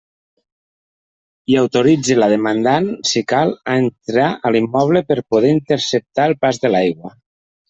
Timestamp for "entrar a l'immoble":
3.83-5.05